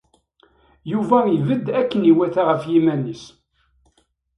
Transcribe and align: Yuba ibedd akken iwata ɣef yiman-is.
Yuba 0.91 1.19
ibedd 1.35 1.65
akken 1.81 2.01
iwata 2.11 2.41
ɣef 2.49 2.61
yiman-is. 2.71 3.23